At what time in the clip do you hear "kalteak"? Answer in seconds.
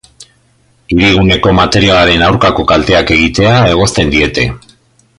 2.75-3.15